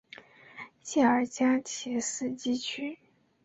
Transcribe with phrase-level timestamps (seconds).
[0.81, 2.97] 谢尔加奇斯基区。